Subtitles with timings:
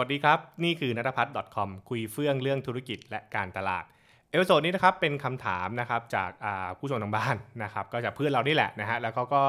[0.00, 3.84] สวัสดีครับ นี่คือนัทพัฒน์ .com คุยเฟื่องเรื่องธุรกิจและการตลาด
[4.30, 6.30] episode นี้นะครับเป็นคำถามนะครับจาก
[6.78, 9.42] ผู้ชมทางบ้านนะครับก็จากเพื่อนเรานี่แหละนะฮะแล้วเขาก็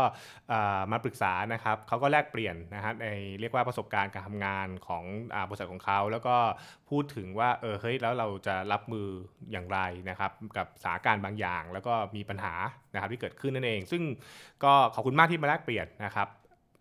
[0.91, 3.07] มาปรึกษานะครับเขาก็แลกเปลี่ยนนะฮะใน
[3.39, 5.03] เรียกว่าประสบการณ์การทำงานของ
[5.47, 6.35] บริษัทของเขา แล้วก็
[6.89, 9.07] พูดถึงว่าเออเฮ้ยแล้วเราจะรับมือ
[9.51, 9.79] อย่างไร
[10.09, 12.53] นะครับกับสถานการณ์บางอย่าง แล้วก็มีปัญหา
[12.93, 14.03] นะครับที่เกิดขึ้นนั่นเอง ซึ่ง
[14.63, 16.27] ก็ขอบคุณมากที่มาแลกเปลี่ยนนะครับ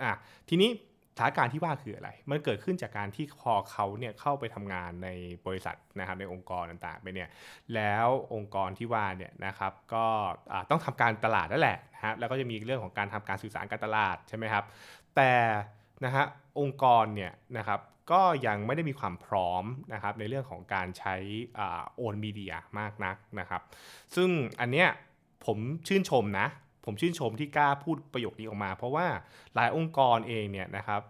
[0.02, 0.12] อะ
[0.50, 0.70] ทีนี้
[1.14, 5.08] สถานการณ์ที่ว่าคืออะไร มันเกิดขึ้นจากการที่พอเขาเนี่ยเข้าไปทำงานใน
[5.46, 7.28] บริษัทนะครับในองค์กรต่างๆไปเนี่ย
[7.74, 10.06] แล้วองค์กรที่ว่าเนี่ยนะครับก็
[10.70, 14.64] ต้องทำการตลาดนั่นแหละนะฮะ แล้วก็จะมีเรื่องของการทำการสื่อสารการตลาดใช่ไหมครับ
[15.16, 15.32] แต่
[16.04, 16.24] นะฮะ
[16.60, 17.80] องค์กรเนี่ยนะครับ
[18.12, 21.14] ก็ยังไม่ได้มีความพร้อมนะครับในเรื่องของการใช้
[21.96, 23.62] โอนมีเดียมากนักนะครับ
[24.14, 24.28] ซึ่ง
[24.60, 24.88] อันเนี้ย
[25.46, 26.46] ผมชื่นชมนะ
[26.84, 29.06] ผมชื่นชมที่กล้าพูดประโยคนี้ออกมา เพราะว่า
[29.54, 31.00] หลายองค์กรเองเนี่ยนะครับ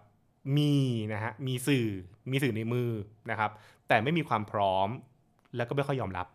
[0.57, 0.75] มี
[1.13, 1.87] นะฮะมีสื่อ
[2.31, 2.91] มีสื่อในมือ
[3.29, 3.51] นะครับ
[3.87, 4.89] แต่ไม่มีความพร้อม
[5.55, 6.27] แล้วก็ไม่ค่อยยอมรับ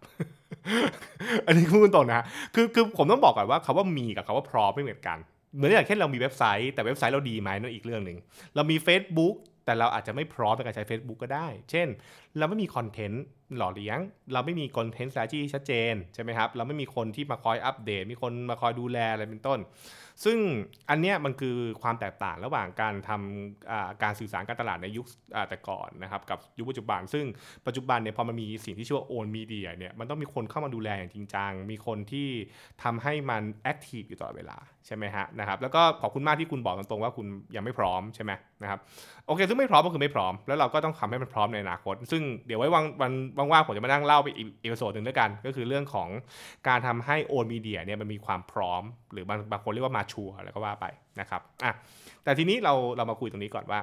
[1.46, 5.18] อันนี้พูดตรงนะคือคือผมต้องบอกก่อนว่าคาว่ามีกับคาว่าพร้อมไม่เหมือนกัน
[5.54, 8.18] เหมือนอย่างเช่นเรามีเว็บไซต์แต่เว็บไซต์เราดีไหมนั่นอีกเรื่องหนึ่ง
[8.54, 11.88] เรามี Facebook แต่เราอาจจะไม่พร้อมในการใช้ Facebook ก็ได้ เช่น
[12.38, 13.24] เราไม่มีคอนเทนต์
[13.56, 13.98] หล่อเลี้ยง
[14.32, 19.58] เราไม่มีคอนเทนต์สายที่ชัดเจนใช่ไหมครับ เราไม่มีคนที่มาคอยอัปเดต มีคนมาคอยดูแลอะไรเป็นต้น
[20.24, 20.38] ซึ่ง
[20.90, 25.06] อันเนี้ยมันคือความแตกต่างระหว่างการทำการสื่อสารการตลาดในยุค
[25.48, 27.24] แต่ก่อนนะครับกับยุคปัจจุบัน ซึ่ง
[27.66, 32.28] ปัจจุบันเนี่ยพอมันมีสิ่งที่ชื่อว่า owned media เนี่ยมันต้องมีคนเข้ามาดูแลอย่างจริงจัง มีคนที่
[32.82, 38.78] ทำให้มัน active อยู่ตลอดเวลาใช่ไหมฮะนะครับแล้วก็ขอบคุณมากที่คุณบอกตรงๆว่าคุณยังไม่พร้อมใช่ไหมนะครับ
[39.26, 46.08] โอเค ซึ่งไม่พร้อมก็คือไม่พร้อม แล้วเราก็ต้องทำให้มันพร้อมในอนาคต ซึ่งเดี๋ยวไว้วันวันว่างๆผมจะมานั่งเล่าไปอีก episode หนึ่งด้วยกัน ก็คือเรื่องของ
[46.68, 48.82] การทำให้ owned media เนี่ยมันมีความพร้อม
[49.12, 50.86] หรือบางบางคนเรียกว่า mature แล้วก็ว่าไป
[51.20, 51.72] นะครับอะ
[52.24, 53.80] แต่ทีนี้เราเรามาคุยตรงนี้ก่อนว่า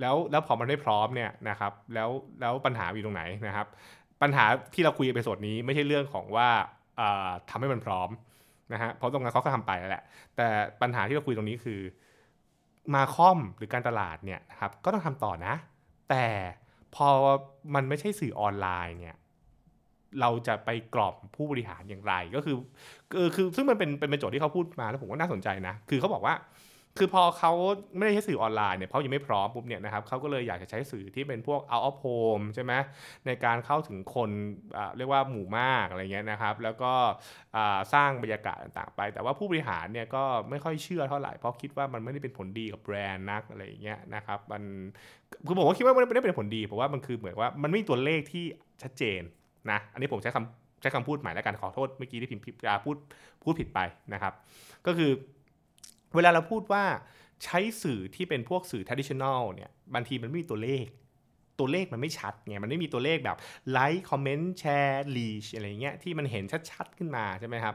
[0.00, 2.10] แล้วแล้วพอมันไม่พร้อมเนี่ยนะครับแล้ว
[2.40, 3.66] แล้วปัญหาอยู่ตรงไหนนะครับ
[4.22, 4.44] ปัญหา
[4.74, 6.48] ที่เราคุยในส่วนนี้ไม่ใช่เรื่องของว่า
[7.50, 8.08] ทำให้มันพร้อม
[8.72, 10.02] นะฮะเพราะตรงนั้นเขาก็ทำไปแล้วแหละ
[10.36, 10.46] แต่
[10.82, 11.80] ปัญหาที่เราคุยตรงนี้คือ
[12.94, 15.54] มาคอมหรือการตลาดเนี่ยครับก็ต้องทำต่อนะ
[16.10, 16.26] แต่
[16.94, 17.08] พอ
[17.74, 19.16] มันไม่ใช่สื่อออนไลน์เนี่ย
[20.20, 22.56] เราจะไปกรอบผู้บริหารอย่างไรก็คือ
[23.12, 26.34] คือคือซึ่งมันเป็นเป็นโจทย์ที่เขาพูดมาแล้วผมก็น่าสนใจนะ คือเขาบอกว่า
[26.98, 27.52] คือพอเขา
[27.96, 32.72] ไม่ได้ใช้สื่อออนไลน์เนี่ยเขายังไม่พร้อมปุ๊บเนี่ยนะครับเขาก็เลยอยากจะใช้สื่อที่เป็นพวก out of home ใช่ไหม
[33.26, 34.30] ในการเข้าถึงคน
[34.96, 36.92] เรียกว่าหมู่มากอะไรเงี้ยนะครับ แล้วก็
[37.94, 44.62] สร้างบรรยากาศต่างๆไป แต่ว่าผู้บริหารเนี่ยก็ไม่ค่อยเชื่อเท่าไหร่เพราะคิดว่ามันไม่ได้เป็นผลดีกับแบรนด์นักอะไรเงี้ยนะครับมัน
[45.46, 48.44] คือผมก็คิดว่ามันไม่ได้เป็นผลดีเพราะว่ามันคือเหมือนว่ามันไม่มีตัวเลขที่
[48.82, 49.20] ชัดเจน
[49.70, 52.96] นะอันนี้ผมใช้คำใช้คำพูดใหม่แล้วกันขอโทษเมื่อกี้ที่พิมพ์ผิดพูด
[53.44, 53.80] พูดผิดไป
[54.12, 54.32] นะครับ
[54.86, 55.10] ก็คือ
[56.16, 56.84] เวลาเราพูดว่า
[57.44, 60.86] ใช้สื่อที่เป็นพวกสื่อ traditional เนี่ยบางทีมันไม่มีตัวเลข
[61.58, 63.36] ตัวเลขมันไม่ชัดไงมันไม่มีตัวเลขแบบ
[63.72, 67.74] ไลค์คอมเมนต์แชร์ reach อะไรเงี้ยที่มันเห็นชัดๆขึ้นมาใช่ไหมครับ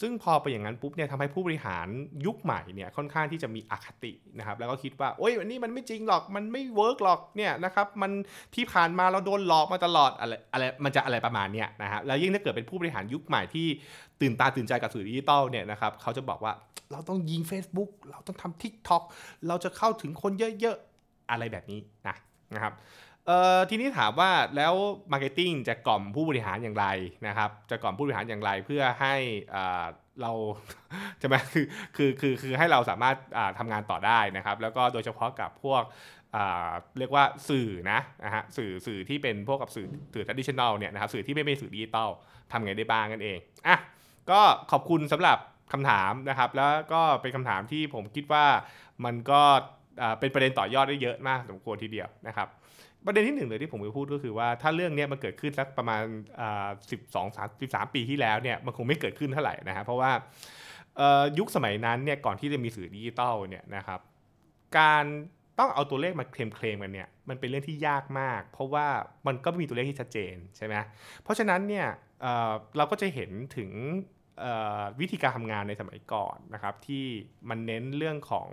[0.00, 1.88] ซึ่งพอไปอย่างนั้นปุ๊บเนี่ยทำให้ผู้บริหาร
[2.26, 8.12] ยุคใหม่เนี่ยค่อนข้างที่จะมีอคตินะครับแล้วก็คิดว่าโอ้ยอันนี้มันไม่จริงหรอกมันไม่ work หรอกเนี่ยนะครับมัน
[8.54, 13.66] ที่ผ่านมาเราโดนหลอกมาตลอดอะไรอะไรมันจะอะไรประมาณเนี้ยนะฮะแล้วยิ่งถ้าเกิดเป็นผู้บริหารยุคใหม่ที่
[14.20, 16.52] ตื่นตาตื่นใจกับสื่อดิจิตอลเนี่ยนะครับเขาจะบอกว่า
[16.92, 19.02] เราต้องยิง Facebook เราต้องทำ TikTok
[19.48, 22.16] เราจะเข้าถึงคนเยอะๆอะไรแบบนี้นะ
[22.54, 22.74] นะครับ
[23.28, 24.74] เอ่อทีนี้ถามว่าแล้ว
[25.12, 26.86] marketing จะกล่อมผู้บริหารอย่างไร
[27.26, 29.14] นะครับ จะกล่อมผู้บริหารอย่างไรเพื่อให้
[29.54, 29.84] อ่า
[30.22, 30.32] เรา
[31.20, 31.66] ใช่ไหมคือ
[31.96, 33.16] คือคือคือให้เราสามารถ
[33.58, 35.82] ทำงานต่อได้นะครับ แล้วก็โดยเฉพาะกับพวก
[36.98, 42.10] เรียกว่าสื่อนะนะฮะสื่อสื่อที่เป็นพวกกับสื่อสื่อ traditional เนี่ยนะครับสื่อที่ไม่เป็นสื่อดิจิตอล
[42.52, 43.76] ทำไงได้บ้างนั่นเองอะ
[44.30, 44.40] ก็
[44.72, 45.38] ขอบคุณสำหรับ
[45.72, 48.46] คำถามนะครับ แล้วก็เป็นคำถามที่ผมคิดว่า
[49.04, 49.42] มันก็
[50.20, 52.48] เป็นประเด็นต่อยอดได้เยอะมากสมควรทีเดียวนะครับ
[53.06, 56.02] ประเด็นที่หนึ่งเลยที่ผมจะพูดก็คือว่าถ้าเรื่องนี้มันเกิดขึ้นสักประมาณ
[56.90, 60.10] สิบสองสามสิบสามปีที่แล้วเนี่ยมันคงไม่เกิดขึ้นเท่าไหร่นะฮะเพราะว่า
[61.38, 64.00] ยุคสมัยนั้นเนี่ยก่อนที่จะมีสื่อดิจิตอลเนี่ยนะครับ
[64.78, 65.04] การ
[65.58, 68.86] ต้องเอาตัวเลขมาเคลมเคลมกันเนี่ยมันเป็นเรื่องที่ยากมาก เพราะว่า
[69.26, 70.74] มันก็ไม่มีตัวเลขที่ชัดเจนใช่ไหม
[71.22, 71.86] เพราะฉะนั้นเนี่ย
[72.76, 73.70] เราก็จะเห็นถึง
[75.00, 77.04] วิธีการทำงานในสมัยก่อนนะครับที่
[77.48, 78.48] มันเน้นเรื่องของ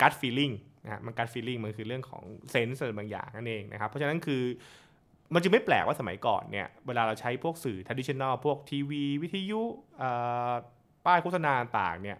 [0.00, 0.54] gut feeling
[0.86, 4.42] นะมัน gut feeling มันคือเรื่องของ sense บางอย่างนั่นเองนะครับเพราะฉะนั้นคือ
[5.34, 9.62] มันจึงไม่แปลกว่าสมัยก่อนเนี่ยเวลาเราใช้พวกสื่อ traditional พวกทีวี วิทยุ
[11.06, 12.18] ป้ายโฆษณาต่างเนี่ย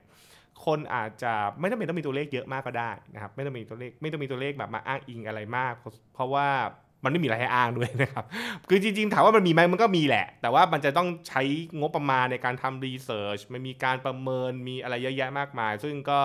[0.67, 5.73] คนอาจจะไม่ต้องเป็นต้องมีตัวเลขเยอะมากก็ได้นะครับไม่ต้องมีตัวเลขไม่ต้องมีตัวเลขแบบมาอ้างอิงอะไรมาก
[6.15, 6.49] เพราะว่า
[7.07, 8.25] มันไม่มีอะไรให้อ้างด้วยนะครับ
[8.69, 11.43] คือจริงๆ ถามว่ามันมีไหมมันก็มีแหละ แต่ว่ามันจะต้องใช้
[11.81, 16.19] งบประมาณในการทำ research มันมีการประเมินมีอะไรเยอะแยะมากมาย ซึ่งก็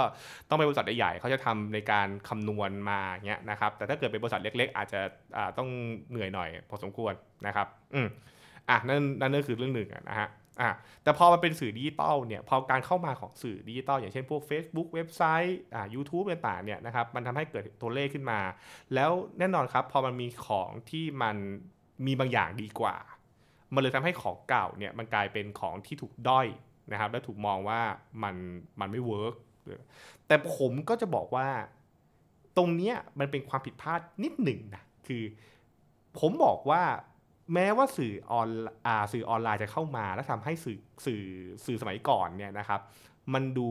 [0.49, 5.01] ต้องเป็นบริษัทใหญ่ๆเขาจะทำในการคำนวณมาเงี้ยนะครับ แต่ถ้าเกิดเป็นบริษัทเล็ก ๆ อาจจะ
[5.57, 5.69] ต้อง
[6.09, 7.13] เหนื่อยหน่อยพอสมควร
[7.47, 8.07] นะครับ อืม
[8.69, 10.27] อะนั่นนั่นก็คือเรื่องหนึ่งนะฮะ
[10.61, 10.71] อะ
[11.03, 18.39] แต่พอมันเป็นสื่อดิจิตอลเนี่ยพอการเข้ามาของสื่อดิจิตอลอย่างเช่นพวก Facebook เว็บไซต์อ่า YouTube ต่างๆเนี่ยนะครับมันทำให้เกิดตัวเลขขึ้นมา
[18.93, 21.35] แล้วแน่นอนครับพอมันมีของที่มัน
[22.05, 22.95] มีบางอย่างดีกว่า
[23.73, 26.47] มันเลยทำให้ของเก่าเนี่ยมันกลายเป็นของที่ถูกด้อย
[26.91, 27.81] นะครับและถูกมองว่า
[28.23, 28.35] มัน
[28.79, 29.35] มันไม่เวิร์ก
[30.27, 31.47] แต่ผมก็จะบอกว่า
[32.57, 35.23] ตรงเนี้ยมันเป็นความผิดพลาดนิดหนึ่งนะคือ
[36.19, 36.83] ผมบอกว่า
[37.53, 38.49] แม้ว่าสื่อออน
[38.85, 41.23] อ่าสื่อออนไลน์จะเข้ามา แล้วทำให้สื่อสื่อ
[41.65, 42.81] สื่อสมัยก่อนเนี่ยนะครับ
[43.33, 43.69] มันดู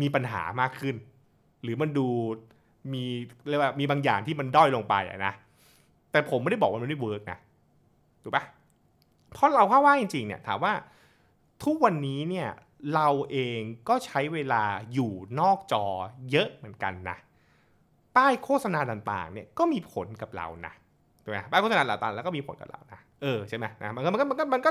[0.00, 0.96] มีปัญหามากขึ้น
[1.62, 2.06] หรือมันดู
[2.92, 3.04] มี
[3.48, 5.32] เรียกว่ามีบางอย่างที่มันด้อยลงไปอะนะ
[6.12, 7.38] แต่ผมไม่ได้บอกว่ามันไม่เวิร์กนะ
[8.22, 8.44] ถูกปะ
[9.32, 10.72] เพราะเราเข้าว่าจริงๆเนี่ยถามว่า
[11.64, 12.48] ทุกวันนี้เนี่ย
[12.94, 13.58] เราเอง
[13.88, 14.62] ก็ใช้เวลา
[14.94, 15.84] อยู่นอกจอ
[16.30, 17.16] เยอะเหมือนกันนะ
[18.16, 20.72] ป้ายโฆษณาต่างๆเนี่ยก็มีผลกับเรานะ
[21.28, 24.70] ถูกไหมป้ายโฆษณาต่างๆแล้วก็มีผลกับเรานะเออใช่ไหมนะมันก็มันก็มันก็มันก็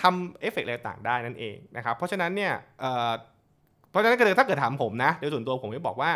[0.00, 3.12] ทำเอฟเฟกต์อะไรต่างได้นั่นเองนะครับเพราะฉะนั้นเนี่ยเอ่อ
[3.90, 6.12] เพราะฉะนั้นก็เลยถ้าเกิดถามผมนะโดยส่วนตัวผมจะบอกว่า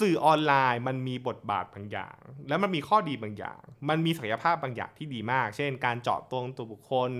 [0.00, 2.16] สื่อออนไลน์มันมีบทบาทบางอย่าง
[2.48, 7.10] แล้วมันมีข้อดีบางอย่าง มันมีศักยภาพบางอย่างที่ดีมาก เช่น การเจาะตรงตัวบุคคล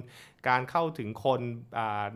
[0.49, 1.41] การเข้าถึงคน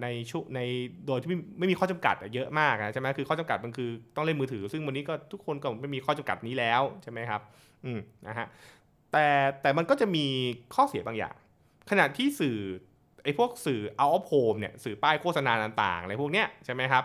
[0.03, 0.61] ในชุใน
[1.07, 7.41] โดยที่ไม่มีข้อจำกัดเยอะมากนะใช่ไหมคือข้อจำกัดมันคือต้องเล่นมือถือ ซึ่งวันนี้ก็ทุกคนก็ไม่มีข้อจำกัดนี้แล้วใช่ไหมครับ
[7.85, 8.47] อืมนะฮะ
[9.13, 9.27] แต่
[9.63, 10.25] แต่มันก็จะมี
[10.75, 11.35] ข้อเสียบางอย่าง
[11.91, 12.57] ขณะที่สื่อ
[13.25, 17.05] ไอ้พวกสื่อ out of home เนี่ยสื่อป้ายโฆษณาต่างๆอะไรพวกเนี้ยใช่ไหมครับ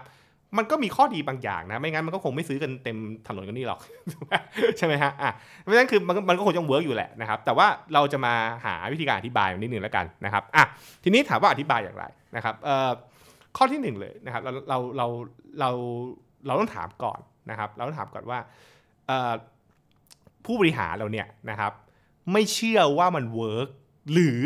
[0.57, 2.97] มันก็มีข้อดีบางอย่างนะ ไม่งั้นมันก็คงไม่ซื้อกันเต็ม
[3.27, 3.79] ถนนกันนี่หรอก
[4.77, 8.33] ใช่ไหมฮะอะเพราะฉะนั้นคือมันมันก็คงจะ work อยู่แหละนะครับ แต่ว่าเราจะมา
[8.65, 10.63] หาวิธีการอธิบายนิดนึงแล้วกันนะครับอะ
[11.03, 12.91] ทีนี้ถามว่าอธิบายอย่างไรนะครับเอ่อ
[13.57, 15.07] ข้อที่หนึ่งเลยนะครับเราเราเรา
[15.59, 15.69] เรา
[16.47, 18.39] เราต้องถามก่อนนะครับ เราต้องถามก่อนว่า
[20.45, 21.71] ผู้บริหารเราเนี่ยนะครับ
[22.31, 23.67] ไม่เชื่อว่ามัน work
[24.11, 24.41] หรือ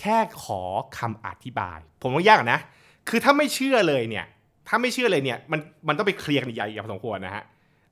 [0.00, 0.62] แค่ขอ
[0.98, 2.60] คำอธิบาย ผมว่ายากนะ
[3.08, 4.26] คือถ้าไม่เชื่อเลยเนี่ย
[4.68, 7.44] ถ้าไม่เชื่อเลยเนี่ย มันมันต้องไป clear กันใหญ่พอสมควรนะฮะ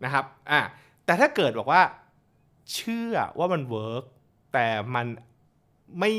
[0.04, 0.60] นะครับอะ
[1.04, 1.82] แต่ถ้าเกิดบอกว่า
[2.74, 4.04] เชื่อว่ามัน work
[4.52, 5.06] แต่มัน
[5.98, 6.12] ไม่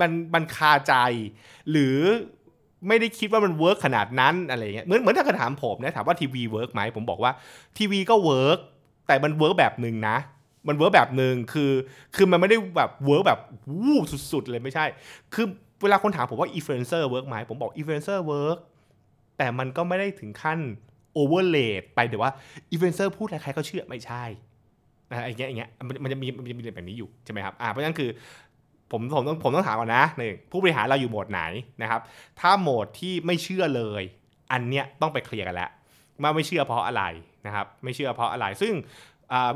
[0.00, 0.94] มันมันคาใจ
[1.70, 1.98] หรือ
[2.88, 7.32] ไม่ได้คิดว่ามัน work ขนาดนั้นอะไรเงี้ยเหมือนเหมือนถ้าเกิดถามผมนะถามว่าทีวี work ไหมผมบอกว่า
[7.78, 8.58] ทีวีก็ work
[9.06, 10.16] แต่มัน work แบบหนึ่งนะ
[10.68, 11.72] มัน work แบบหนึ่งคือ
[12.16, 13.40] คือมันไม่ได้แบบ work แบบ
[13.82, 13.98] วู้
[14.32, 14.84] สุดๆเลยไม่ใช่
[15.34, 15.46] คือ
[15.82, 18.58] เวลาคนถามผมว่า influencer work ไหมผมบอก influencer work
[19.38, 20.58] แต่มันก็ไม่ได้ถึงขั้น
[21.14, 22.32] overrate ไปเดี๋ยวว่า
[22.70, 24.22] อีเฟนเซอร์พูดอะไรใครก็เชื่อไม่ใช่
[25.08, 25.70] อะไรเงี้ยอย่างเงี้ย
[26.02, 28.10] มันจะมีมันจะมีแบบนี้อยู่ใช่ไหมครับอ่าเพราะฉะนั้นคือ
[28.90, 31.40] ผมผมต้องผมต้องถามก่อนนะหนึ่งผู้บริหารเราอยู่โหมดไหน
[31.82, 32.00] นะครับ
[32.40, 34.02] ถ้าโหมดที่ไม่เชื่อเลย
[34.52, 35.70] อันเนี้ยต้องไปเคลียร์กันแล้ว
[36.22, 37.02] ว่าไม่เชื่อเพราะอะไร
[37.46, 38.72] นะครับ ไม่เชื่อเพราะอะไร ซึ่ง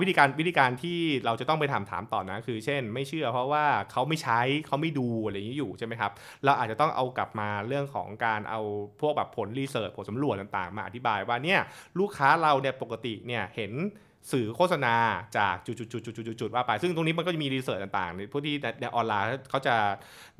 [0.01, 6.13] วิธีการวิธีการที่เราจะต้องไปถามถามต่อนะ คือเช่น ไม่เชื่อเพราะว่าเขาไม่ใช้เขาไม่ดูอะไรอย่างนี้อยู่ใช่ไหมครับ
[6.45, 8.61] เราอาจจะต้องเอากลับมาเรื่องของการเอา
[9.01, 11.61] พวกแบบผลรีเสิร์ชผลสำรวจต่างๆ มาอธิบายว่าเนี่ย
[11.99, 13.73] ลูกค้าเราเนี่ยปกติเนี่ยเห็น
[14.33, 14.95] สื่อโฆษณา
[15.39, 15.73] จากจุ
[16.47, 19.77] ดๆๆๆว่าไป ซึ่งตรงนี้มันก็จะมี research ต่างๆในพวกที่ในออนไลน์เขาจะ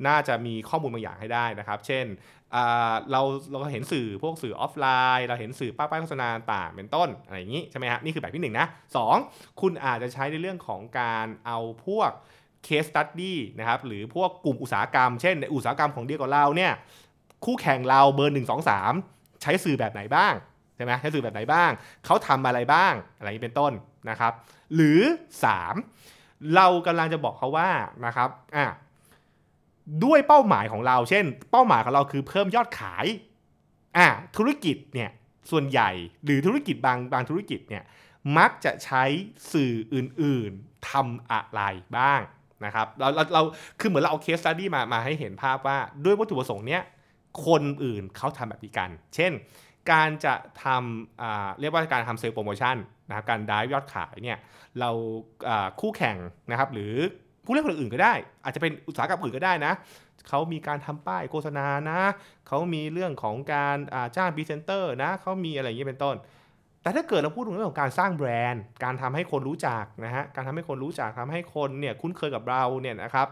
[0.07, 2.05] น่าจะมีข้อมูลบางอย่างให้ได้นะครับ เช่น
[3.11, 4.87] เราเราเห็นสื่อพวกสื่อออฟไล
[5.17, 8.97] น์ เราเห็นสื่อป้ายโฆษณาต่างเป็นต้นอะไรอย่างนี้ใช่ไหมฮะนี่คือแบบที่1นนะส
[9.61, 12.11] คุณอาจจะใช้ในเรื่องของการเอาพวก
[12.67, 16.71] case study นะครับหรือพวกกลุ่มอุตสาหกรรม เช่นในอุตสาหกรรมของเดียวกับเราเนี่ย
[17.45, 20.33] คู่แข่งเราเบอร์ 1 2 3 ใช้สื่อแบบไหนบ้าง
[20.75, 21.71] ใช่ไหมใช้สื่อแบบไหนบ้าง
[22.05, 23.71] เขาทำอะไรบ้างอะไรนี้เป็นต้น
[24.09, 24.33] นะครับ
[24.75, 24.99] หรือ
[25.77, 27.69] 3 เรากำลังจะบอกเขาว่า
[28.05, 28.65] นะครับอะ
[30.05, 33.05] ด้วยเป้าหมายของเรา เช่น เป้าหมายของเราคือเพิ่มยอดขาย
[33.97, 35.09] อะธุรกิจเนี่ย
[35.51, 35.89] ส่วนใหญ่
[36.25, 37.83] หรือธุรกิจบางบางธุรกิจเนี่ย
[38.37, 39.03] มักจะใช้
[39.51, 41.61] สื่ออื่นๆทำอะไร
[41.97, 42.21] บ้าง
[42.65, 43.41] นะครับเราเราเรา
[43.79, 46.81] คือเหมือนเราเอาเคสตัดดี้มามาให้เห็นภาพว่าด้วยวัตถุประสงค์เนี้ย
[47.45, 49.31] คนอื่นเขาทำแบบนี้กัน เช่น
[49.91, 52.75] การจะทำอ่าเรียกว่าการทำ sales promotion
[53.09, 54.37] นะครับการได้ยอดขายเนี่ย
[54.79, 54.89] เรา
[55.79, 56.17] คู่แข่ง
[56.51, 56.95] นะครับหรือ
[57.49, 58.13] ผู้เล่นคนอื่นก็ได้
[58.43, 59.73] อาจจะเป็นอุตสาหกรรมอื่นก็ได้นะ
[60.27, 62.01] เขามีการทำป้ายโฆษณานะ
[62.47, 63.77] เขามีเรื่องของการ
[64.15, 66.15] จ้างพรีเซนเตอร์นะเขามีอะไรอย่างนี้เป็นต้น
[66.81, 73.27] แต่ถ้าเกิดเราพูดถึงเรื่องของการสร้างแบรนด์ การทำให้คนรู้จักนะฮะการทำให้คนรู้จักทำให้คนเนี่ยคุ้นเคยกับเราเนี่ยนะครับ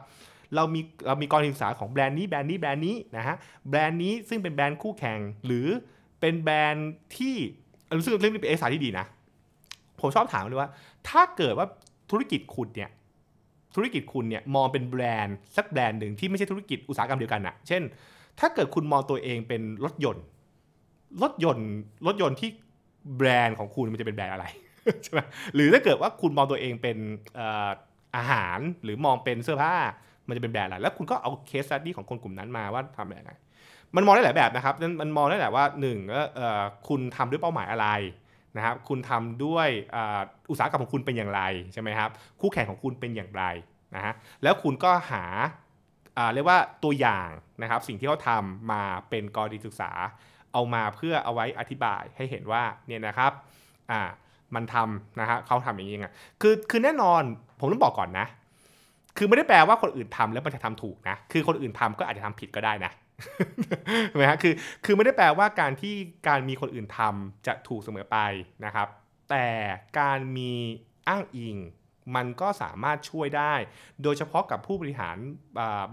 [0.56, 3.36] เรามีเรามีกรศึกษาของแบรนด์นี้แบรนด์นี้แบรนด์นี้นะฮะ
[3.70, 5.68] แบรนด์นี้ซึ่งเป็นแบรนด์คู่แข่งหรือ
[6.20, 7.36] เป็นแบรนด์ที่
[7.98, 9.06] รู้สึกเรื่องนี้เป็นเอกสารที่ดีนะ
[10.00, 10.70] ผมชอบถามเลยว่า
[11.10, 11.68] ถ้าเกิดว่า
[12.10, 12.90] ธุรกิจคุณเนี่ย
[13.78, 17.82] ธุรกิจคุณเนี่ยมองเป็นแบรนด์สักแบรนด์หนึ่งที่ไม่ใช่ธุรกิจอุตสาหกรรมเดียวกันอะเช่น
[18.40, 20.24] ถ้าเกิดคุณมองตัวเองเป็นรถยนต์
[21.22, 21.70] รถยนต์
[22.08, 22.50] รถยนต์ที่
[23.18, 24.46] แบรนด์ของคุณมันจะเป็นแบรนด์อะไร
[25.04, 25.20] ใช่ไหม
[25.56, 26.98] หรือถ้าเกิดว่าคุณมองตัวเองเป็น
[28.16, 29.76] อาหารหรือมองเป็นเสื้อผ้า
[30.28, 33.32] มันจะเป็นแบรนด์อะไรแล้วคุณก็เอาเคสสตี้ของคนกลุ่มนั้นมาว่าทำแบบไหน
[33.96, 36.22] มันมองได้หลายแบบนะครับมันมองได้หลายว่าหนึ่งก็
[36.88, 37.88] คุณทำด้วยเป้าหมายอะไร
[38.58, 39.68] นะครับคุณทำด้วย
[40.50, 41.42] อุตสาหกรรมของคุณเป็นอย่างไร
[41.74, 42.10] ใช่ไหมครับ
[42.42, 43.44] คู่แข่งของคุณเป็นอย่างไร
[43.96, 45.24] นะฮะแล้วคุณก็หา
[46.34, 47.30] เรียกว่าตัวอย่าง
[47.62, 49.92] นะครับสิ่งที่เขาทำมาเป็นกรณีศึกษา
[50.54, 53.32] เอามาเพื่อเอาไว้อธิบายให้เห็นว่าเนี่ยนะครับ
[53.92, 54.02] อ่า
[54.56, 56.08] มันทำนะฮะเขาทำอย่างนี้ไง
[56.42, 57.22] คือคือแน่นอน
[57.60, 58.28] ผมต้องบอกก่อนนะ
[59.18, 62.92] คือไม่ได้แปลว่าคนอื่นทำแล้วมันจะทำถูกนะ คือคนอื่นทำก็อาจจะทำผิดก็ได้นะ
[64.10, 64.54] ใช่ไหมฮะคือ
[64.86, 65.96] คือไม่ได้แปลว่าการที่
[66.28, 68.18] การมีคนอื่นทำจะถูกเสมอไป
[68.66, 68.88] นะครับ
[69.30, 69.48] แต่
[70.00, 70.54] การมี
[71.08, 71.58] อ้างอิง
[72.16, 73.54] มันก็สามารถช่วยได้
[74.04, 75.18] โดยเฉพาะกับผู้บริหาร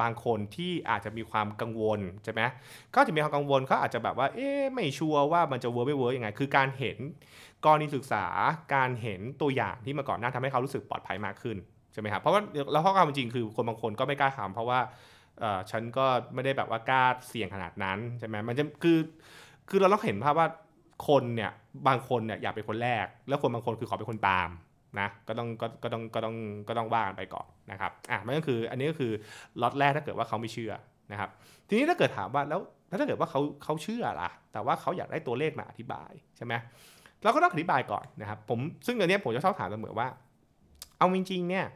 [0.03, 2.43] บางคนที่อาจจะมีความกังวลใช่ไหม
[2.95, 6.99] ก็จะมีความกังวลเขาอาจจะแบบว่า เอ๊ะ ไม่ sure ว่ามันจะ work ไม่ work ยังไง คือการเห็น
[7.65, 8.27] กรณีศึกษา
[8.75, 11.57] การเห็นตัวอย่างที่มาก่อนหน้าทำให้เขารู้สึกปลอดภัยมากขึ้น
[11.93, 12.41] ใช่ไหมครับ เพราะว่า
[12.73, 14.81] แล้วข้อความจริงคือคนบางคนก็ไม่กล้าทำเพราะว่า
[15.71, 18.99] ฉันก็ไม่ได้แบบว่ากล้าเสี่ยงขนาดนั้นใช่ไหมมันจะคือ
[19.69, 20.49] คือเราต้องเห็นภาพว่า
[21.09, 21.51] คนเนี่ย
[21.89, 24.51] บางคนเนี่ยอยากเป็นคนแรก แล้วคนบางคนคือขอเป็นคนตาม
[25.01, 26.37] นะก็ต้องก็ก็ต้องก็ต้อง
[26.69, 29.13] ก็ต้องว่ากันไปก่อนนะครับอะมันก็คืออันนี้ก็คือ
[29.63, 30.73] ล็อตแรกถ้าเกิดว่าเขาไม่เชื่อ
[31.13, 31.31] นะครับ
[31.69, 32.61] ทีนี้ถ้าเกิดถามว่าแล้ว
[33.01, 36.55] ถ้าเกิดว่าเขาเขาเชื่อล่ะ แต่ว่าเขาอยากได้ตัวเลขมาอธิบายใช่ไหม
[37.23, 40.09] เราก็ต้องอธิบายก่อนนะครับผมซึ่งอันนี้ผมจะชอบถามเสมอว่า
[40.99, 41.67] เอาจริงๆเนี่ย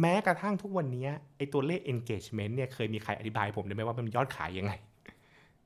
[0.00, 4.72] แม้กระทั่งทุกวันนี้ไอตัวเลข engagement เนี่ยเคยมีใครอธิบายผมได้ไหมว่ามันยอดขายยังไง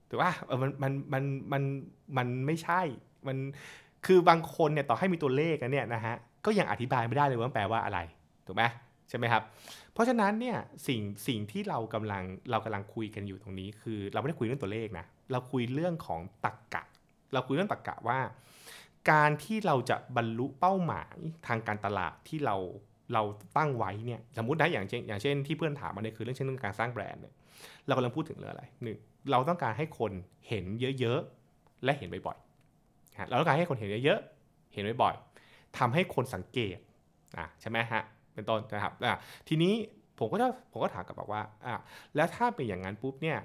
[0.08, 1.62] ถือว่าเออมันมันมันมัน
[2.16, 2.80] มันไม่ใช่
[3.26, 3.36] มัน
[4.06, 7.98] คือบางคนเนี่ยต่อให้มีตัวเลขนะเนี่ยนะฮะก็ยังอธิบายไม่ได้เลยว่าแปลว่าอะไร
[8.46, 8.64] ถูกไหม
[9.08, 9.42] ใช่ไหมครับ
[9.92, 10.56] เพราะฉะนั้นเนี่ย
[10.86, 16.82] สิ่งสิ่งที่เรากำลังเรากำลังคุยกันอยู่ตรงนี้ คือเราไม่ได้คุยเรื่องตัวเลขนะเราคุยเรื่องของตรกกะ
[17.32, 18.18] เราคุยเรื่องตรกกะว่า
[19.10, 22.56] การที่เราจะบรรลุเป้าหมายทางการตลาดที่เรา
[23.14, 23.22] เรา
[23.56, 27.34] ตั้งไว้เนี่ยสมมตินะอย่างเช่นอย่างเช่นที่เพื่อนถามมาเนี่ยคือเรื่องเช่นเรื่องการสร้างแบรนด์เนี่ย
[27.86, 28.98] เรากำลังพูดถึงเรื่องอะไรหนึ่ง
[29.30, 30.12] เราต้องการให้คน
[30.48, 30.64] เห็น
[31.00, 36.78] เยอะๆและเห็นบ่อยๆเราต้องการให้คนเห็นเยอะๆเห็นบ่อยๆทำให้คนสังเกต
[37.38, 38.02] อะใช่ไหมฮะ
[38.34, 39.74] เป็นต้นนะครับอะทีนี้
[40.18, 41.74] ผมก็จะผมก็ถามกับบอกว่าอะ
[42.16, 43.38] แล้วถ้าเป็นอย่างนั้นปุ๊บเนี่ย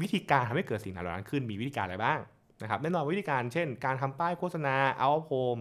[0.00, 2.20] วิธีการทำให้เกิดสิ่งเหล่านั้นขึ้นมีวิธีการอะไรบ้าง
[2.62, 5.56] นะครับแน่นอนวิธีการเช่น การทำป้ายโฆษณาเอาโฮม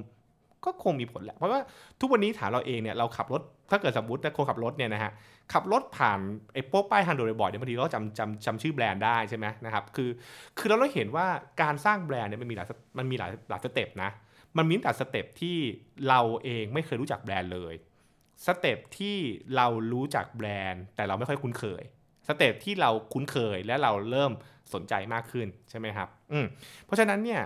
[0.66, 1.60] ก็คงมีผลแหละ เพราะว่า
[2.00, 5.12] ทุกวันนี้ถามเราเองเนี่ยเราขับรถ ถ้าเกิดสมมติคนขับรถเนี่ยนะฮะ
[5.54, 6.20] ขับรถผ่าน
[6.54, 10.10] ไอ้โป๊ป้ายฮันโดบ่อยเนี่ยบางทีเราจำจำจำชื่อแบรนด์ได้ใช่ไหมนะครับคือ
[10.58, 11.28] คือเราเห็นว่า
[11.62, 14.10] การสร้างแบรนด์เนี่ยมันมีหลายมันมีหลายหลาย step นะ
[14.58, 15.58] มันมีแต่ step ที่
[16.10, 17.74] เราเองไม่เคยรู้จักแบรนด์เลย
[18.46, 19.18] step ที่
[19.56, 21.84] เรารู้จักแบรนด์ แต่เราไม่ค่อยคุ้นเคย
[22.28, 24.32] step ที่เราคุ้นเคยและเราเริ่ม
[24.74, 26.46] สนใจมากขึ้นใช่ไหมครับอืม
[26.86, 27.42] เพราะฉะนั้นเนี่ย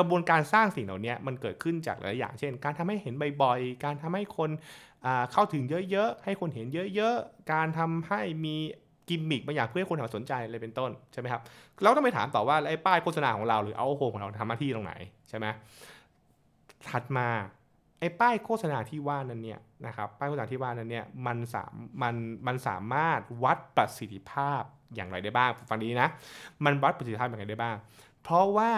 [0.00, 4.50] กระบวนการสร้างสิ่งเหล่านี้มันเกิดขึ้นจากหลายอย่าง เช่น การทำให้เห็นบ่อยๆ การทำให้คน
[5.32, 8.56] เข้าถึงเยอะๆ ให้คนเห็นเยอะๆ การทำให้มี
[9.08, 11.42] กิมมิคบางอย่างเพื่อให้คนสนใจอะไรเป็นต้นใช่ไหมครับ
[11.82, 14.94] เราต้องไปถามต่อว่าไอ้ป้ายโฆษณาของเราหรือเอาโฮของเราทำหน้าที่ตรงไหน
[15.28, 15.46] ใช่ไหม
[16.88, 17.28] ถัดมา
[18.00, 22.14] ไอ้ป้ายโฆษณาที่ว่านั้นเนี่ยนะครับป้ายโฆษณาที่ว่านั้นเนี่ยมันสามมัน
[22.46, 24.62] มันสามารถวัดประสิทธิภาพ
[24.94, 26.08] อย่างไรได้บ้างฟังดีนะ
[26.64, 27.76] มันวัดประสิทธิภาพอย่างไรได้บ้าง
[28.22, 28.72] เพราะว่า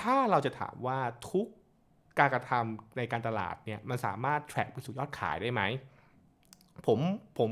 [0.00, 0.98] ถ้าเราจะถามว่า
[1.30, 1.46] ทุก
[2.18, 5.62] การกระทำในการตลาดเนี่ยมันสามารถแทร็กไปสู่ยอดขายได้ไหม
[6.86, 6.98] ผม
[7.38, 7.50] ผม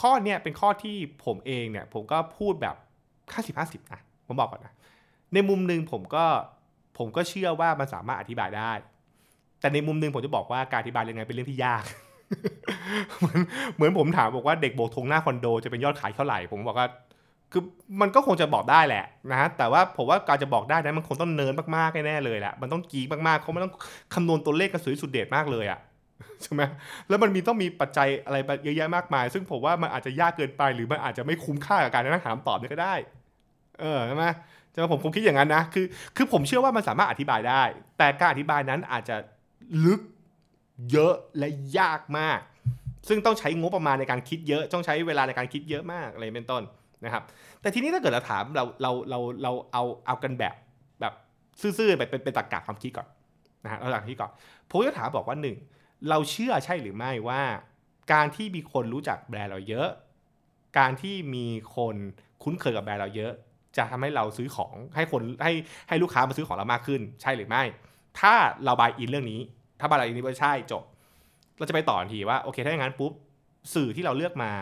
[0.00, 2.76] ข้อเนี้ยเป็นข้อที่ผมเองเนี่ยผมก็พูดแบบ
[3.34, 4.74] ห้าสิบห้าสิบนะผมบอกก่อนนะ
[5.34, 6.24] ในมุมหนึ่งผมก็
[6.98, 8.72] ผมก็เชื่อว่ามันสามารถอธิบายได้
[9.60, 11.84] แต่ในมุมหนึ่งผมจะบอกว่าการอธิบายยังไงเป็นเรื่องที่ยาก
[13.18, 13.40] เหมือน
[13.74, 16.88] เหมือนผมถามบอกว่าเด็กโบกธงหน้าคอนโดจะเป็นยอดขายเท่าไหร่ ผมบอกว่า
[17.52, 17.62] คือ
[18.00, 23.72] มันก็คงจะบอกได้แหละนะแต่ว่าผมว่าการจะบอกได้นะมันคงต้องเนินมากๆแน่เลยแหละมันต้องกีกมากๆเขาไม่ต้อง
[24.14, 25.80] คำนวณตัวเลขกันสวยสุดเด็ดมากเลยอะ
[26.42, 26.62] ใช่ไหม
[27.08, 32.94] แล้วมันมีต้องมีปัจจัยอะไรเยอะแยะมากมาย ซึ่งผมว่ามันอาจจะยากเกินไปหรือมันอาจจะไม่คุ้มค่ากับการนั่งถามตอบนี่ก็ได้
[33.80, 34.26] เออใช่ไหม
[34.72, 35.86] จะผมคงคิดอย่างนั้นนะคือ
[36.16, 37.62] คือผมเชื่อว่ามันสามารถอธิบายได้
[37.98, 39.16] แต่การอธิบายนั้นอาจจะ
[39.84, 40.00] ลึก
[40.90, 42.40] เยอะและยากมาก
[43.08, 46.62] ซึ่งต้องใช้งบประมาณในการคิดเยอะ ต้องใช้เวลาในการคิดเยอะมากอะไรเป็นต้น
[47.04, 47.22] นะครับ
[47.60, 50.54] แต่ทีนี้ถ้าเกิดเราถามเราเราเราเราเอาเอากันแบบ
[51.00, 51.12] แบบ
[51.60, 53.08] ซื่อๆแบบเป็นเป็นตรรกะความคิดก่อน
[53.64, 54.30] นะฮะเราหลักที่ก่อน
[54.70, 55.56] ผมจะถามบอกว่าหนึ่ง
[56.08, 57.42] เราเชื่อใช่หรือไม่ว่า
[58.12, 59.88] การที่มีคนรู้จักแบรนด์เราเยอะ
[60.78, 61.96] การที่มีคน
[62.42, 63.32] คุ้นเคยกับแบรนด์เราเยอะ
[63.76, 65.52] จะทำให้เราซื้อของให้คนให้
[65.88, 67.62] ให้ลูกค้ามาซื้อของเรามากขึ้น ใช่หรือไม่
[68.20, 69.40] ถ้าเราบายอินเรื่องนี้
[69.80, 70.82] ถ้าบายอินนี้ไม่ใช่จบ
[71.58, 73.12] เราจะไปต่อทันทีว่าโอเคถ้าอย่างนั้นปุ๊บ
[73.74, 74.52] สื่อที่เราเลือกมา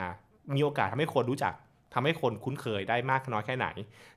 [0.54, 1.52] มีโอกาสทำให้คนรู้จัก
[1.96, 3.66] ทำให้คนคุ้นเคยได้มากน้อยแค่ไหน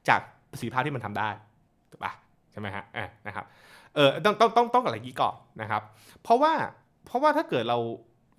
[0.10, 0.20] จาก
[0.52, 1.30] ประสิทธิภาพที่มันทำได้
[1.92, 2.14] ถูกปะ
[2.52, 3.46] ใช่ไหมฮะเออนะครับ
[3.96, 5.82] เออต้องต้องต้องต้องอะไรกี้ก่อนนะครับ
[6.24, 6.54] เพราะว่า
[7.06, 7.78] เพราะว่าถ้าเกิดเรา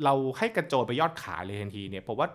[0.04, 2.28] เราให้กระโจนไปยอดขายเลยทันทีเนี่ยผมว่า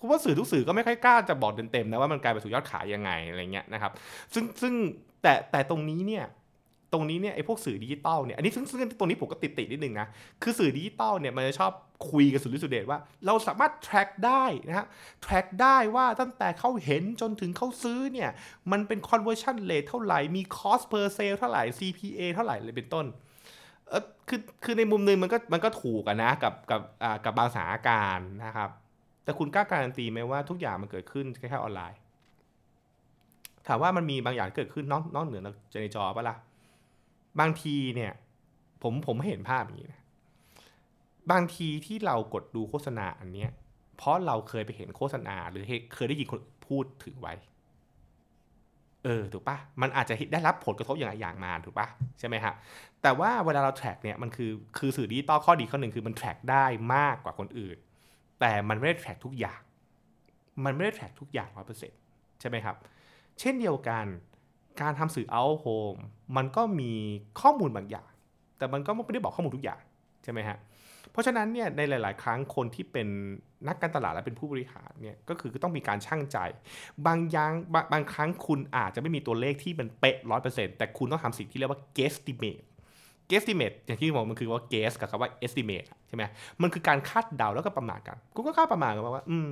[0.00, 3.92] ผมว่าสื่อทุกสื่อก็ไม่ค่อยกล้าจะบอกเต็มๆนะว่ามันกลายไปสู่ยอดขายยังไงอะไรเงี้ยนะครับ
[4.34, 4.74] ซึ่งซึ่ง
[5.22, 6.24] แต่แต่ตรงนี้เนี่ย
[6.92, 10.06] ตรงนี้เนี่ยไอ้พวกสื่อดิจิตอลเนี่ยอันนี้ซึ่งซึ่งตรงนี้ผมก็ติดติดนิดนึงนะ
[10.42, 11.72] คือสื่อดิจิตอลเนี่ยมันจะชอบ
[12.10, 14.86] คุยกับสุดฤทธิ์สุดเดชว่า เราสามารถ track ได้นะฮะ
[15.24, 18.30] track ได้ว่าตั้งแต่เขาเห็นจนถึงเขาซื้อเนี่ย
[18.72, 23.06] มันเป็น conversion rate เท่าไหร่ มี cost per sale เท่าไหร่ CPA เท่าไหร่เลยเป็นต้น
[23.88, 28.70] เออคือคือในมุมนึงมันก็มันก็ถูกอะนะกับกับอ่ากับบางสถานการณ์นะครับ
[29.24, 31.98] แต่คุณกล้าการันตีไหมว่าทุกอย่างมันเกิดขึ้นแค่แค่ออนไลน์
[33.66, 35.42] ถามว่ามันมีบางอย่างเกิดขึ้นนอกนอกเหนือ
[35.72, 36.36] จากในจอปะล่ะ
[37.40, 38.12] บางทีเนี่ย
[38.82, 40.02] ผมผมเห็นภาพอย่างนี้นะ
[41.32, 43.50] บางทีที่เรากดดูโฆษณาอันเนี้ย
[43.96, 45.64] เพราะเราเคยไปเห็นโฆษณา หรือ
[45.94, 47.34] เคยได้ยินคนพูดถึงไว้
[49.04, 52.54] เออถูกปะมันอาจจะได้รับผลกระทบอย่างอย่างมาถูกปะใช่ไหมฮะ
[53.02, 57.78] แต่ว่าเวลาเรา track เนี่ยมันคือคือสื่อดิจิตอลข้อดีข้อหนึ่งคือมัน track ได้มากกว่าคนอื่น
[58.40, 59.60] แต่มันไม่ได้ track ทุกอย่าง
[60.64, 61.98] มันไม่ได้ track ทุกอย่างร้อยเปอร์เซ็นต์
[62.40, 62.76] ใช่ไหมครับ
[63.40, 64.06] เช่นเดียวกัน
[64.80, 66.00] การทำสื่อ out home
[66.36, 66.92] มันก็มี
[67.40, 68.10] ข้อมูลบางอย่าง
[68.58, 69.80] แต่มันก็ไม่ได้บอกข้อมูลทุกอย่าง
[70.24, 70.58] ใช่ไหมฮะ
[71.12, 73.08] เพราะฉะนั้นเนี่ยในหลาย ๆ ครั้งคนที่เป็น
[73.68, 76.38] นักการตลาดและเป็นผู้บริหารเนี่ยก็คือต้องมีการชั่งใจ
[77.06, 82.64] บางอย่างบางบางครั้งคุณอาจจะไม่มีตัวเลขที่มันเป๊ะร้อยเปอร์เซ็นต์แต่คุณต้องทำสิ่งที่เรียกว่า guesstimate
[83.30, 86.24] guesstimate อย่างที่บอกมันคือว่า guess กับคำว่า estimate ใช่ไหม
[86.62, 89.46] มันคือการคาดเดาแล้วก็ประมาณกันกูก็คาดประมาณกันว่าอืม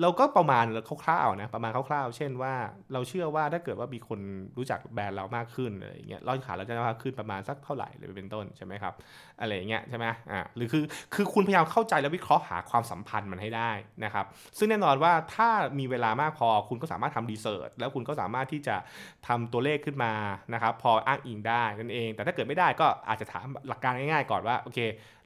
[0.00, 0.64] เราก็ประมาณ
[1.04, 2.54] คร่าวๆนะประมาณคร่าวๆ เช่นว่า
[2.92, 4.20] เราเชื่อว่าถ้าเกิดว่ามีคน
[4.56, 8.94] รู้จักแบรนด์เรามากขึ้นอะไรอย่างเงี้ยยอดขายเราจะมากขึ้นประมาณสักเท่าไหร่เลยเป็นต้นใช่ไหมครับ
[9.40, 10.84] อะไรอย่างเงี้ยใช่ไหมอ่าหรือคือ
[11.14, 13.70] คือคุณพยายามเข้าใจและวิเคราะห์หาความสัมพันธ์มันให้ได้
[14.04, 14.26] นะครับ
[14.58, 18.76] ซึ่งแน่นอนว่าถ้ามีเวลามากพอคุณก็สามารถทำรีเสิร์ชแล้วคุณก็สามารถที่จะ
[19.28, 20.12] ทำตัวเลขขึ้นมา
[20.54, 24.78] นะครับพออ้างอิงได้นั่นเอง แต่ถ้าเกิดไม่ได้ก็อาจจะถามหลักการง่ายๆ ก่อนว่าโอเค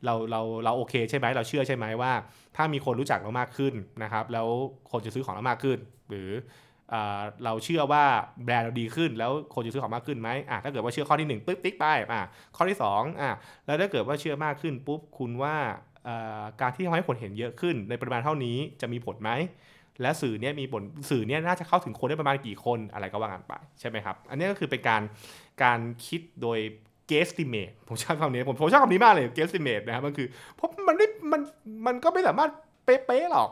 [0.04, 2.12] เราเราเราโอเคใช่ไหมเราเชื่อใช่ไหมว่า
[2.56, 4.48] ถ้ามีคนรู้จักเรามากขึ้นนะครับ แล้ว
[4.90, 6.30] คนจะซื้อของเรามากขึ้น หรือ
[7.44, 8.04] เราเชื่อว่า
[8.44, 12.22] แบรนด์เราดีขึ้น แล้วคนจะซื้อของมากขึ้นไหมอะถ้าเกิดว่าเชื่อข้อที่1ปึ๊บติ๊กไปอะ
[12.56, 13.30] ข้อที่ 2อะ
[13.66, 15.56] แล้วถ้าเกิดว่าเชื่อมากขึ้นปุ๊บคุณว่า
[16.61, 19.30] การที่ทำให้คนเห็นเยอะขึ้น ในปริมาณเท่านี้จะมีผลไหม
[20.02, 25.02] และสื่อเนี้ยมีผลสื่อเนี้ยน่าจะเข้าถึงคนได้ประมาณกี่คนอะไรก็ว่ากันไปใช่ไหมครับ อันนี้ก็คือเป็นการ
[25.62, 26.58] การคิดโดย
[27.10, 31.40] guesstimate ผมชอบคำนี้ผมผมชอบคำนี้มากเลย guesstimate นะครับมันคือเพราะมันไม่มัน
[31.86, 32.50] มันก็ไม่สามารถ
[32.84, 33.50] เป๊ะๆหรอก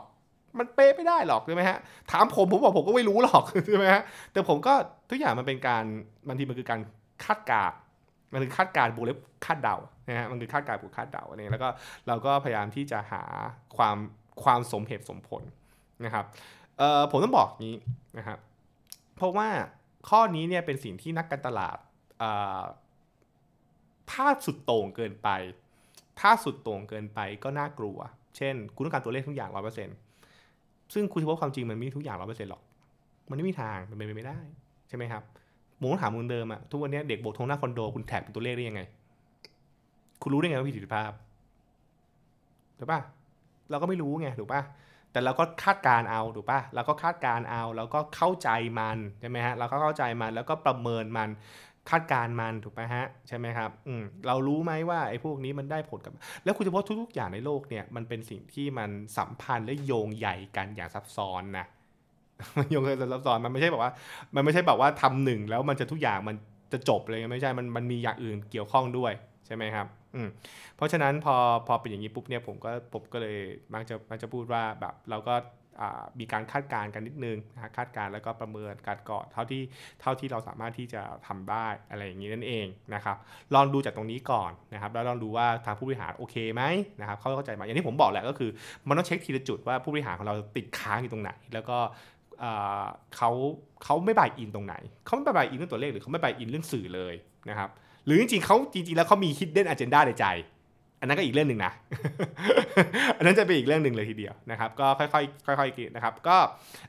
[0.59, 1.77] มันเป๊ะไม่ได้หรอกใช่ไหมฮะ
[2.11, 4.73] ถามผมผมบอกผมก็ไม่รู้หรอกใช่ไหมฮะแต่ผมก็
[5.09, 5.83] ทุกอย่างมันเป็นการ
[6.27, 6.79] บางทีมันคือการ
[7.25, 7.71] คาดการ
[8.33, 9.75] มันคือคาดการบวกเล็บคาดเดา
[10.07, 11.69] นะฮะมันคือคาดการบวกคาดเดาเนี่ยแล้วก็
[12.07, 13.23] เราก็พยายามที่จะหา
[13.77, 13.97] ความ
[14.43, 15.43] ความสมเหตุสมผล
[16.05, 16.25] นะครับ
[16.77, 17.77] เอ่อผมต้องบอกงี้
[18.17, 18.37] นะครับ
[19.15, 19.47] เพราะว่า
[20.09, 21.77] ข้อนี้เนี่ยเป็นสิ่งที่นักการตลาด
[24.11, 25.29] ถ้าสุดโต่งเกินไป
[26.19, 27.97] ถ้าสุดโต่งเกินไปก็น่ากลัว
[28.37, 29.95] เช่น คุณต้องการตัวเลขทุกอย่างร้อยเปอร์เซ็นต์
[30.93, 32.61] ซึ่งคุณจะพบความจริงมันไม่มีทุกอย่างร้อยเปอร์เซ็นต์หรอก
[33.29, 34.39] มันไม่มีทางมันเป็นไปไม่ได้
[34.87, 35.23] ใช่ไหมครับ
[35.79, 38.81] ผมต้องถามมึงเดิมอะทุกวันนี้เด็กโบกทงหน้าคอนโดคุณแท็กเป็นตัวเลขได้ยังไง
[40.21, 41.11] คุณรู้ได้ไงว่าผิดสิทธิภาพ
[42.79, 43.01] ถูกปะ
[43.69, 44.61] เราก็ไม่รู้ไงถูกปะ
[45.11, 51.29] แต่เราก็คาดการเอาถูกปะเราก็คาดการเอา แล้วก็เข้าใจมันใช่ไหมฮะ เราก็เข้าใจมันแล้วก็ประเมินมัน
[51.89, 61.65] คาดการมันถูกไหมฮะ ใช่ไหมครับอืมเรารู้ไหมว่าไอ้พวกนี้มันได้ผลกับ แล้วคุณจะพบทุกๆอย่างในโลกเนี่ยมันเป็นสิ่งที่มันสัมพันธ์และโยงใหญ่กันอย่างซับซ้อนนะ
[62.57, 63.91] มันโยงกันซับซ้อนมันไม่ใช่แบบว่า
[64.35, 66.35] มันไม่ใช่แบบว่าทำหนึ่งแล้วมันจะทุกอย่างมัน
[66.73, 69.13] จะจบเลยไม่ใช่มันมันมีอย่างอื่นเกี่ยวข้องด้วย
[69.45, 70.27] ใช่ไหมครับอืม
[70.75, 71.35] เพราะฉะนั้นพอ
[71.67, 73.37] พอเป็นอย่างนี้ปุ๊บเนี่ยผมก็ผมก็เลย
[73.73, 75.35] มักจะมักจะพูดว่าแบบเราก็
[76.19, 79.61] มีการคาดการณ์กันนิดนึงนะคาดการณ์แล้วก็ประเมินการเกาะเท่าที่
[80.01, 83.17] เท่าที่เราสามารถที่จะทำได้อะไรอย่างนี้นั่นเองนะครับ
[83.55, 86.63] ลองดูจากตรงนี้ก่อนนะครับแล้วลองดูว่าทางผู้บริหารโอเคไหม
[86.99, 88.49] นะครับเขาเข้าใจไหมอย่างที่ผมบอกแหละก็คือ
[88.87, 91.77] มันต้องเช็คทีละจุดว่าผู้บริหารของเราติดค้างอยู่ตรงไหน แล้วก็
[93.15, 93.31] เขา
[93.83, 97.13] เขาไม่บายอินตรงไหน เขาไม่บายอินเรื่องตัวเลขหรือเขาไม่บายอินเรื่องสื่อเลย
[97.49, 97.69] นะครับ
[98.05, 100.25] หรือจริงๆเขาจริงๆแล้วเขามี hidden agenda ในใจ
[100.99, 101.71] อันนั้นก็อีกเรื่องหนึ่งนะ
[103.17, 105.21] อันนั้นจะเป็นอีกเรื่องหนึ่งเลยทีเดียวนะครับ ก็ค่อ
[105.53, 106.37] ยๆค่อยๆกินนะครับ ก็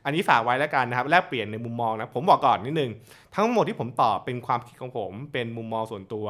[0.04, 2.90] อันนี้ฝากไว้แล้วกันนะครับ แลกเปลี่ยนในมุมมองนะ ผมบอกก่อนนิดนึง
[3.36, 6.26] ทั้งหมดที่ผมตอบเป็นความคิดของผม เป็นมุมมองส่วนตัว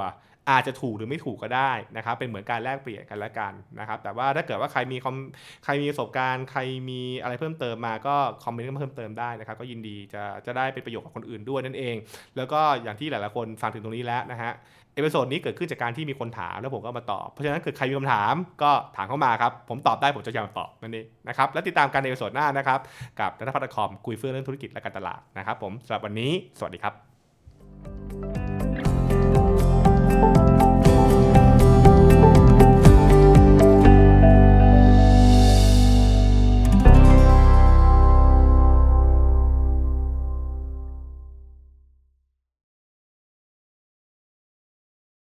[0.51, 5.17] อาจจะถูกหรือไม่ถูกก็ได้นะครับเป็นเหมือนการแลกเปลี่ยนกันละกันนะครับแต่ว่าถ้าเกิดว่าใครมีคอม
[5.65, 11.97] ใครมีประสบการณ์ ใครมีอะไรเพิ่มเติมมาก็ comment เพิ่มเติมได้นะครับก็ยินดีจะจะได้เป็นประโยชน์กับคนอื่นด้วยนั่นเอง
[12.37, 14.53] แล้วก็อย่างที่หลายๆคนฟังถึงตรงนี้แล้วนะฮะ
[14.95, 22.81] episode นี้เกิดขึ้นจากการที่มีคนถามแล้วผมก็มาตอบ เพราะฉะนั้นเกิดใครมีคำถามก็ถามเข้ามาครับ ผมตอบได้ผมจะพยายามตอบนั่นเองนะครับแล้วติดตามกันใน episode หน้านะครับ
[23.21, 28.58] กับนัทพัฒน์คอมคุยเฟื่องเรื่องธุรกิจและการตลาดนะครับผมสำหรับวันนี้ สวัสดีครับ